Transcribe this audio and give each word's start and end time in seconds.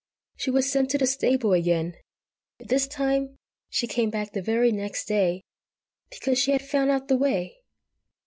She 0.35 0.49
was 0.49 0.67
sent 0.67 0.89
to 0.89 0.97
the 0.97 1.05
stable 1.05 1.53
again, 1.53 1.93
but 2.57 2.69
this 2.69 2.87
time 2.87 3.37
she 3.69 3.85
came 3.85 4.09
back 4.09 4.31
the 4.33 4.41
very 4.41 4.71
next 4.71 5.05
day, 5.05 5.43
because 6.09 6.39
she 6.39 6.53
had 6.53 6.67
found 6.67 6.89
out 6.89 7.07
the 7.07 7.15
way. 7.19 7.59